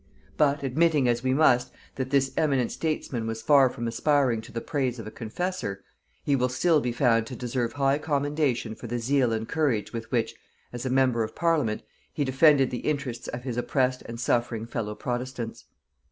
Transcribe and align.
But 0.35 0.63
admitting, 0.63 1.07
as 1.07 1.21
we 1.23 1.31
must, 1.31 1.71
that 1.93 2.09
this 2.09 2.31
eminent 2.35 2.71
statesman 2.71 3.27
was 3.27 3.43
far 3.43 3.69
from 3.69 3.87
aspiring 3.87 4.41
to 4.41 4.51
the 4.51 4.59
praise 4.59 4.97
of 4.97 5.05
a 5.05 5.11
confessor, 5.11 5.83
he 6.23 6.35
will 6.35 6.49
still 6.49 6.81
be 6.81 6.91
found 6.91 7.27
to 7.27 7.35
deserve 7.35 7.73
high 7.73 7.99
commendation 7.99 8.73
for 8.73 8.87
the 8.87 8.97
zeal 8.97 9.31
and 9.31 9.47
courage 9.47 9.93
with 9.93 10.11
which, 10.11 10.33
as 10.73 10.87
a 10.87 10.89
member 10.89 11.21
of 11.23 11.35
parliament, 11.35 11.83
he 12.11 12.23
defended 12.23 12.71
the 12.71 12.79
interests 12.79 13.27
of 13.27 13.43
his 13.43 13.57
oppressed 13.57 14.01
and 14.07 14.19
suffering 14.19 14.65
fellow 14.65 14.95
protestants. 14.95 15.65